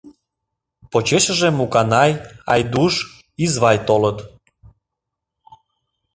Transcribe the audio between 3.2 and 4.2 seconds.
Извай толыт.